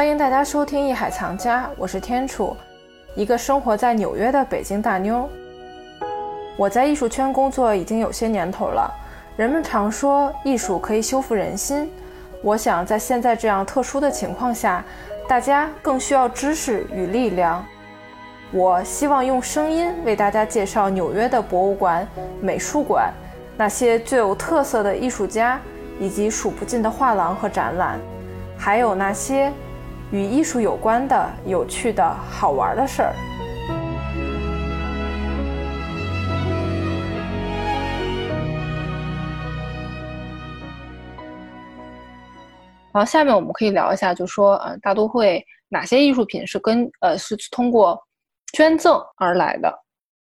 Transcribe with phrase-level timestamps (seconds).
[0.00, 2.56] 欢迎大家收听《艺海藏家》，我是天楚，
[3.14, 5.28] 一个生活在纽约的北京大妞。
[6.56, 8.90] 我在艺术圈工作已经有些年头了，
[9.36, 11.92] 人们常说艺术可以修复人心。
[12.42, 14.82] 我想在现在这样特殊的情况下，
[15.28, 17.62] 大家更需要知识与力量。
[18.52, 22.08] 我希望用声音为大家介绍纽约的博物馆、
[22.40, 23.12] 美术馆，
[23.54, 25.60] 那些最有特色的艺术家，
[25.98, 28.00] 以及数不尽的画廊和展览，
[28.56, 29.52] 还有那些。
[30.12, 33.14] 与艺术有关的有趣的好玩的事儿。
[42.92, 47.96] 然后下面我们可以聊一下，就说呃，大都会哪些艺术品是跟呃是通过
[48.52, 49.72] 捐赠而来的？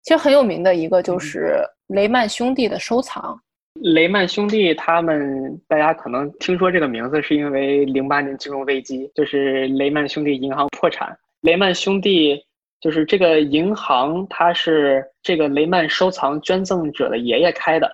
[0.04, 3.36] 其实很有名的一个就是雷曼兄弟的收藏。
[3.80, 11.16] 雷曼兄弟，他们大家可能听说这个名字，是因为零八年金融危机，就是雷曼兄弟银行破产。
[11.40, 12.40] 雷曼兄弟
[12.80, 17.90] 就是这个银行，它是这个雷曼收藏捐赠者的爷爷开的，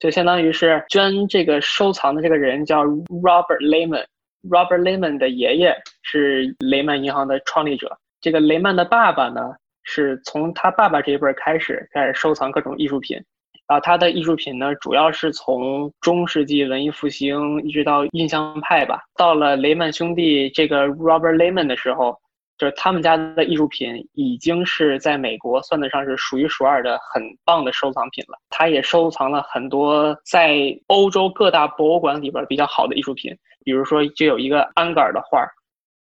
[0.00, 7.96] 就相当于是捐这个收藏的这个人叫 Robert Lehman，Robert Lehman 的爷爷是雷曼银行的创立者。
[8.20, 9.54] 这个雷曼的爸爸呢，
[9.84, 13.22] 是从他爸爸这一辈开始开始收藏各种艺术品。
[13.68, 19.02] 啊，他的艺术品呢，主要是从中世纪文艺复兴一直到印象派吧。
[19.14, 22.16] 到了雷曼兄弟这个 Robert Lehman 的时候，
[22.56, 28.38] 就是他们家的艺术品已经是在美国算得上是数一数二的很棒的收藏品了。
[28.48, 35.50] 他也收藏了很多在欧洲各大博物馆里边比较好的艺术品，比如说就有一个安格尔的画儿，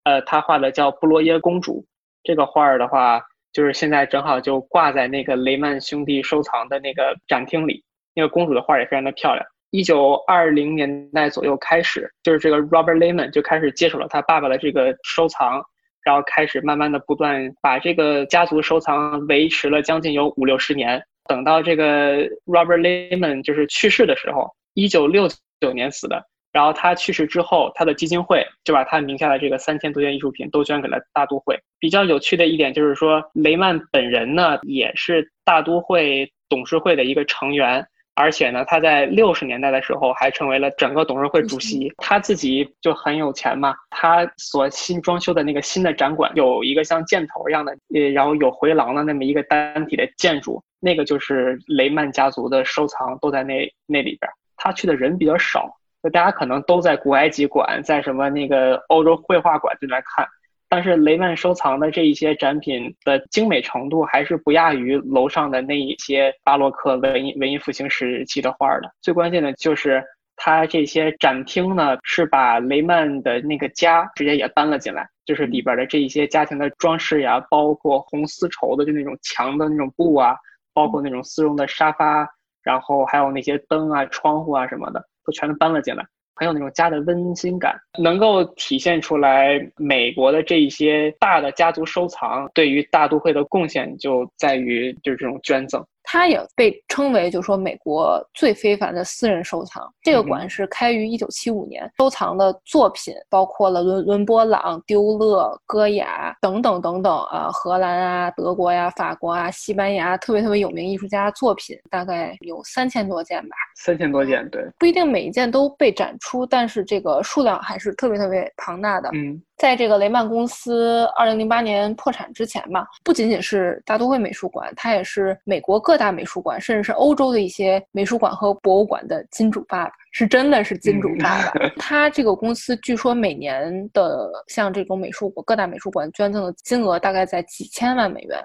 [0.05, 1.83] 呃，他画的叫布洛耶公主。
[2.23, 3.23] 这个画儿的话。
[3.55, 7.83] 就是现在正好就挂在那个雷曼兄弟收藏的那个展厅里，
[8.15, 9.47] 那个公主的画也非常的漂亮。
[9.71, 15.63] 一九二零年代左右开始，就是这个 Robert Lehman 就开始接手了他爸爸的这个收藏，
[16.03, 21.03] 然后开始慢慢的不断把这个家族收藏维持了将近有五六十年。
[21.27, 25.29] 等到这个 Robert Lehman 就是去世的时候，一九六
[25.61, 26.25] 九年死的。
[26.55, 31.59] 然后他去世之后，他的基金会就把他名下的这个三千多件艺术品都捐给了大都会。
[31.81, 41.93] 比较有趣的一点就是说，雷曼本人呢也是大都会董事会的一个成员，而且呢他在六十年代的时候还成为了整个董事会主席。
[41.97, 54.31] 他自己就很有钱嘛，他所新装修的那个新的展馆有一个像箭头一样的，呃，然后有回廊的那么一个单体的建筑，那个就是雷曼家族的收藏都在那那里边。
[54.57, 55.69] 他去的人比较少。
[56.05, 60.29] 就大家可能都在古埃及馆，在什么那个欧洲绘画馆就来看，
[60.69, 68.93] 但是雷曼收藏的这一些展品的精美程度还是不亚于楼上的那一些巴洛克文艺文艺复兴时期的画的。
[69.01, 70.05] 最关键的就是
[70.37, 80.37] 它这些展厅呢，是把雷曼的那个家直接也搬了进来，就是里边的这一些家庭的装饰呀，包括红丝绸的就那种墙的那种布啊，
[80.75, 82.29] 包括那种丝绒的沙发，
[82.63, 85.03] 然后还有那些灯啊、窗户啊什么的。
[85.25, 86.05] 都全都搬了进来，
[86.35, 95.85] 很有那种家的温馨感，能够体现出来美国的这一些大的家族收藏对于大都会的贡献，就在于就是这种捐赠。
[96.05, 99.93] 它也被称为，就是说美国最非凡的私人收藏。
[100.03, 113.57] 这个馆是开于一九七五年，收藏的作品包括了伦伦勃朗、丢勒、戈雅等等等等啊，荷兰啊、德国呀、法国啊、西班牙特别特别有名艺术家作品，大概有三千多件吧。
[113.77, 119.09] 三千多件，对，不一定每一件都被展出，但是这个数量还是特别特别庞大的。
[119.15, 119.43] 嗯。
[119.65, 131.53] 在这个雷曼公司二零零八年破产之前嘛，不仅仅是大都会美术馆，它也是美国各大美术馆，甚至是欧洲的一些美术馆和博物馆的金主爸爸，是真的是金主爸爸。
[131.81, 138.39] 他这个公司据说每年的像这种美术馆各大美术馆捐赠的金额大概在几千万美元。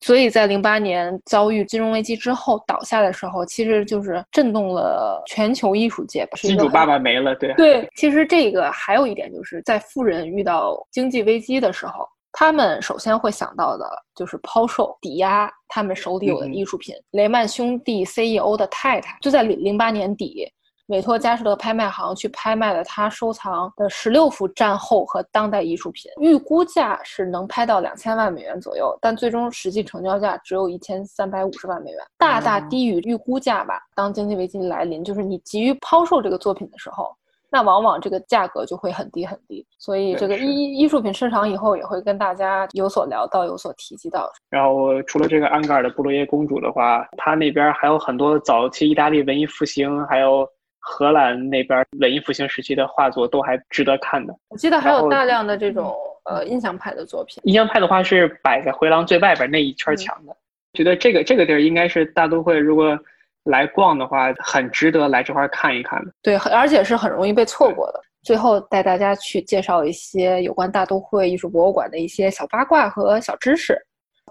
[0.00, 6.28] 所以在零八年遭遇金融危机之后倒下的时候，其实就是震动了全球艺术界。
[6.34, 7.88] 金主爸爸没了，对对。
[7.96, 16.94] 其实这个还有一点，就是在富人遇到经济危机的时候，他们首先会想到的就是抛售、抵押他们手里有的艺术品。
[17.12, 20.46] 雷曼兄弟 CEO 的太太就在零零八年底。
[20.88, 33.80] 委托佳士得拍卖行去拍卖了他收藏的十六幅战后和当代艺术品，预估价是能拍到两千万美元左右，但最终实际成交价只有一千三百五十万美元，大大低于预估价吧。
[33.96, 37.08] 当经济危机来临，就是你急于抛售这个作品的时候，
[37.50, 39.66] 那往往这个价格就会很低很低。
[39.78, 44.30] 所以这个艺艺术品市场以后也会跟大家有所聊到，有所提及到。
[44.50, 50.46] 然后除了这个安格尔的布洛耶公主的话，他那边还有很多早期意大利文艺复兴，还有。
[50.88, 54.32] 荷兰那边文艺复兴时期的画作都还值得看的。
[54.48, 55.92] 我记得还有大量的这种
[56.24, 57.42] 呃印象派的作品。
[57.44, 60.34] 印象派的话是摆在回廊最外边那一圈墙的，
[60.74, 62.96] 觉得这个这个地儿应该是大都会如果
[63.44, 66.12] 来逛的话，很值得来这块看一看的。
[66.22, 68.00] 对，而且是很容易被错过的。
[68.22, 73.76] 最后带大家去介绍一些有关大都会艺术博物馆的一些小八卦和小知识。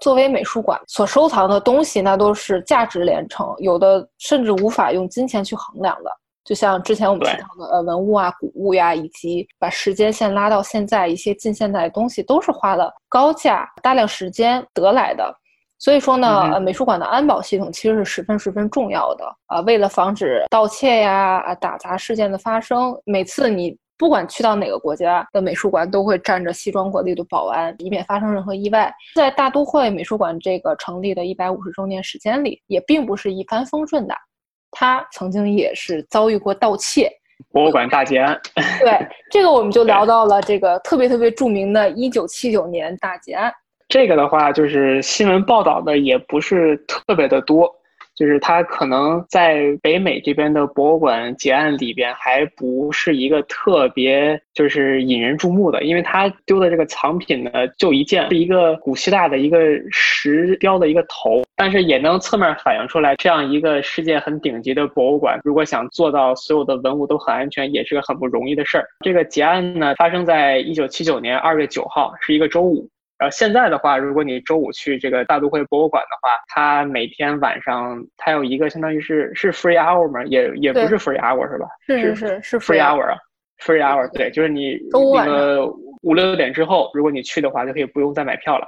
[0.01, 6.11] 作为美术馆所收藏的东西，那都是价值连城，有的甚至无法用金钱去衡量的。
[6.45, 15.35] 就像之前我们提到的，呃，文物啊、古物呀，以及把时间线拉到现在，一些近现代的东西，都是花了高价、大量时间得来的。
[15.79, 19.59] 所以说呢，呃，美术馆的安保系统其实是十分十分重要的啊。
[19.61, 23.77] 为了防止盗窃呀、啊打砸事件的发生，每次你。
[23.97, 28.93] 不管去到哪个国家的美术馆，都会站着西装革履的保安，以免发生任何意外。
[29.15, 34.13] 在大都会美术馆这个成立的一百五十周年时间里，也并不是一帆风顺的，
[34.77, 37.09] 它曾经也是遭遇过盗窃。
[37.51, 38.39] 博物馆大劫案。
[38.81, 43.51] 对，这个我们就聊到了这个特别特别著名的1979年大劫案。
[43.87, 47.73] 这个的话，就是新闻报道的也不是特别的多。
[48.15, 59.59] 就是它可能在北美这边的博物馆结案里边还不是一个特别就是引人注目的，因为它丢的这个藏品呢就一件，是一个古希腊的一个
[59.91, 68.87] 石雕的一个头，但是也能侧面反映出来，这样一个世界很顶级的博物馆，如果想做到所有的文物都很安全，也是个很不容易的事儿。
[69.01, 72.89] 这个结案呢发生在一九七九年二月九号，是一个周五。
[73.17, 80.21] 然后现在的话，如果你周五去这个大都会博物馆的话，它每天晚上它有一个相当于是是 free hour 吗？
[80.25, 81.65] 也也不是 free hour 是吧？
[81.87, 83.17] 是是是 free hour 啊
[83.61, 85.65] ，free hour 对，就是你那个
[86.01, 88.67] 五六点之后，如果你去的话，就可以不用再买票了，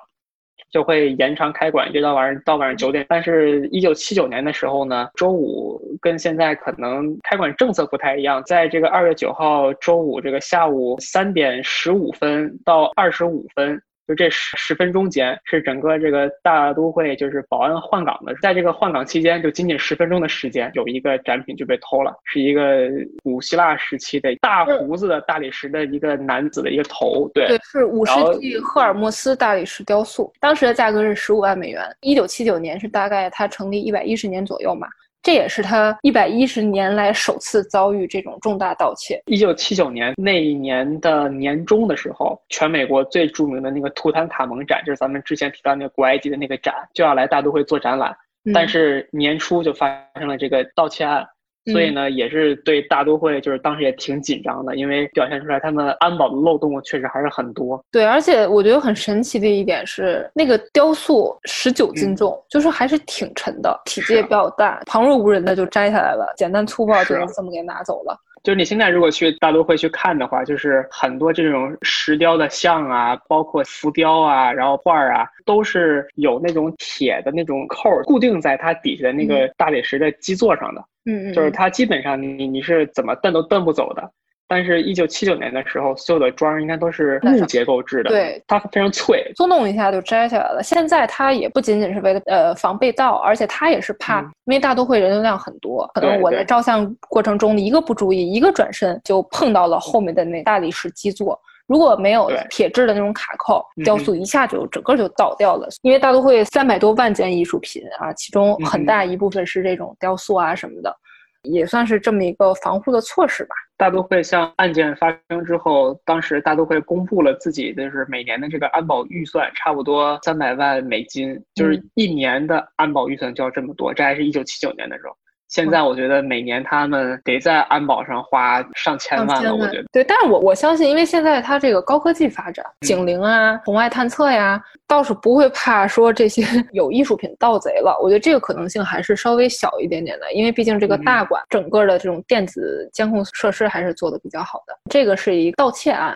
[0.72, 3.06] 就会延长开馆，一直到晚上到晚上九点。
[3.10, 13.82] 但是，一九七九年的时候呢，周五跟现在可能开馆政策不太一样，在这个二月九号周五这个下午三点十五分到二十五分。
[14.08, 22.90] 就这十十分钟间是整个这个大都会就是保安换岗的，在这个换岗期间，就仅仅十分钟的时间，有一个展品就被偷了，是一个
[23.22, 34.88] 古希腊时期的大胡子的大理石的一个男子的一个头，对，对，是五世纪赫尔墨斯大理石雕塑，当时的价格是十五万美元，一九七九年是大概它成立一百一十年左右嘛。
[35.22, 39.22] 这也是他一百一十年来首次遭遇这种重大盗窃。
[39.26, 48.16] 一九七九年那一年的年中的时候，全美国最著名的那个图坦卡蒙展，就是咱们之前提到那个古埃及的那个展，就要来大都会做展览，
[48.54, 49.88] 但是年初就发
[50.18, 51.28] 生了这个盗窃案。
[51.72, 57.84] 所以呢，也是对大都会，就是当时也挺紧张的，因为表现出来他们安保的漏洞确实还是很多。
[57.92, 68.18] 对，而且我觉得很神奇的一点是，那个雕塑十九斤重，就是还是挺沉的，体积也比较大，旁若无人的就摘下来了，简单粗暴就这么给拿走了。
[68.44, 80.84] 就是你现在如果去大都会去看的话，就是很多这种石雕的像啊，包括浮雕啊，然后画儿啊，都是有那种铁的那种扣固定在它底下的那个大理石的基座上的。
[81.06, 84.12] 嗯，就是它基本上你你是怎么蹬都蹬不走的。
[84.50, 90.64] 但是，一九七九年的时候，所有的桩应该都是木结构制的，对，它非常脆，松动一下就摘下来了。
[90.64, 101.38] 现在它也不仅仅是为了呃防被盗，而且它也是怕，因为大都会人流量很多，可能我在照相过程中一个不注意，一个转身就碰到了后面的那大理石基座。
[101.68, 105.68] 如果没有铁质的那种卡扣，雕塑一下就整个就倒掉了。
[105.82, 110.96] 因为大都会三百多万件艺术品啊，其中很大一部分是这种雕塑啊什么的。
[111.44, 113.56] 也算是这么一个防护的措施吧。
[113.78, 123.94] 大都会像案件发生之后，当时大都会公布了自己就是每年的这个安保预算，差不多三百万美金，就是一年的安保预算就要这么多。
[123.94, 125.16] 这还是一九七九年的时候。
[125.50, 129.86] 现在我觉得每年他们得在安保上花上千万了，我觉得。
[129.92, 137.98] 对，但是我我相信，因为现在它这个高科技发展，警铃啊、红外探测呀，倒是不会怕说这些 有艺术品盗贼了。
[138.02, 144.78] 我觉得这个可能性还是稍微小一点点的，因为毕竟这个大馆整个的这种电子监控设施还是做的比较好的。
[144.90, 146.14] 这个是一盗窃案。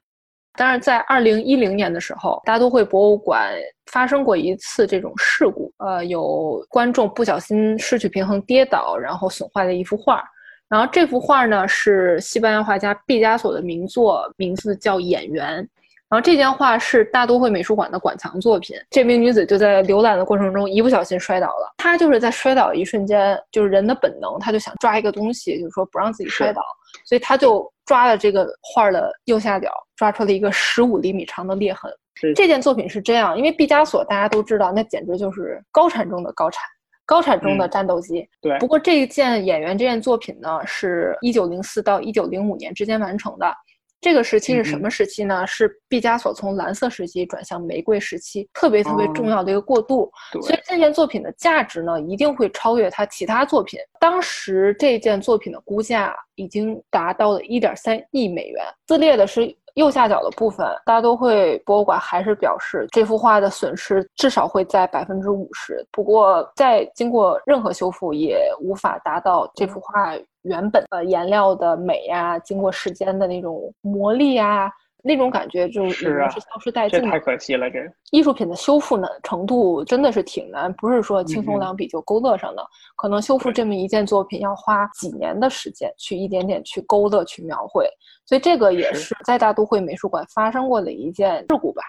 [0.57, 3.51] 但是在二零一零年的时候，大都会博物馆
[3.85, 10.23] 发生过一次这种事故，呃，有观众不小心失去平衡跌倒，然后损坏了一幅画。
[10.67, 15.63] 然后这幅画呢是西班牙画家毕加索的名作，名字叫《演员》。
[16.09, 18.75] 然后这件画是大都会美术馆的馆藏作品。
[18.89, 21.73] 这名女子就在浏览的过程中一不小心摔倒了。
[21.77, 26.61] 她就是在摔倒一瞬间，就是人的本能，她就想抓一个东西，就是说不让自己摔倒，
[27.05, 31.91] 所以他就抓了这个画的右下角，抓出了一个十五厘米长的裂痕。
[32.35, 36.63] 这件作品是这样，因为毕加索大家都知道，那简直就是高产中的高产，
[37.05, 38.27] 高产中的战斗机。
[38.41, 38.57] 对。
[38.59, 43.51] 不过这一件演员这件作品呢，是一九零四到一九零五年之间完成的。
[44.01, 45.45] 这个时期是什么时期呢？
[45.45, 50.11] 是毕加索从蓝色时期转向玫瑰时期，特别特别重要的一个过渡。
[50.41, 53.79] 所以这件作品的价值呢，一定会超越他其他作品。
[53.99, 58.65] 当时这件作品的估价已经达到了一点三亿美元。
[58.87, 59.55] 撕裂的是。
[59.75, 65.81] 右下角的部分，大都会博物馆还是表示这幅画的损失至少会在百分之五十。
[65.93, 74.71] 不过，在经过任何修复，也无法达到这幅画原本呃颜料的美呀，经过时间的那种磨砺呀。
[75.03, 77.67] 那种感觉就已经是消失殆尽了，太可惜了。
[77.71, 77.79] 这
[78.11, 82.63] 艺术品的修复呢程度真的是挺难，不是说轻松两笔就勾勒上的。
[82.95, 87.89] 可能修复这么一件作品要花几年的时间，去一点点去勾勒、去描绘。
[88.27, 91.81] 所以这个也是在大都会美术馆发生过的一件事故吧。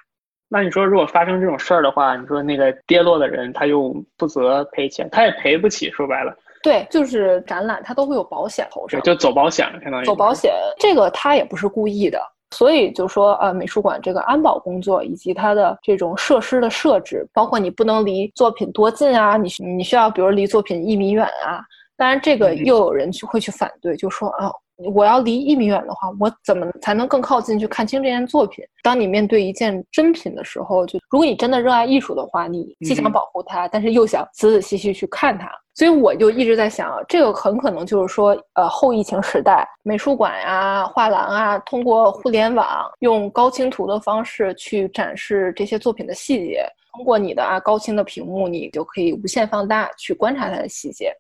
[0.49, 5.91] 那你说，如果发生这种事儿的话，你说那个跌落的人他又不责赔钱，他也赔不起。
[5.91, 10.53] 说白了，对，就是展览它都会有保险投上，就走保险相当于走保险。
[10.79, 12.21] 这个他也不是故意的。
[12.53, 21.65] 所以就说，呃，美术馆这个安保工作以及它的这种设施的设置，包括你不能离作品多近啊，你你需要比如离作品一米远啊。
[21.97, 24.51] 当然，这个又有人去会去反对，就说啊。
[24.95, 28.65] 我要离一米远的话，我怎么才能更靠近去看清这件作品？
[28.83, 35.51] 当你面对一件真品的时候，就如果你真的热爱艺术的话，你既想保护它，但是又想仔仔细细去看它。
[35.75, 46.67] 所以我就一直在想，这个很可能就是说，呃，后疫情时代，美术馆呀、画廊啊，通过互联网用高清图的方式去展示这些作品的细节。
[46.95, 51.11] 通过你的啊高清的屏幕，你就可以无限放大去观察它的细节。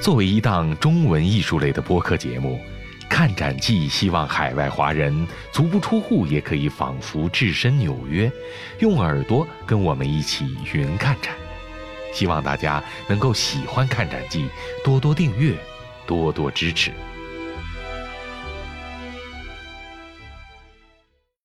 [0.00, 2.58] 作为一档中文艺术类的播客节目，
[3.08, 8.30] 《看展记》希望海外华人足不出户也可以仿佛置身纽约，
[8.78, 11.34] 用耳朵跟我们一起云看展。
[12.12, 14.44] 希望大家能够喜欢《看展记》，
[14.84, 15.54] 多多订阅，
[16.06, 16.92] 多多支持。